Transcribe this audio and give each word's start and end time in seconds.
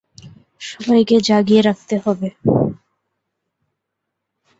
সবাইকে 0.61 1.15
জাগিয়ে 1.27 1.61
রাখতে 1.61 1.95
হবে। 1.97 2.29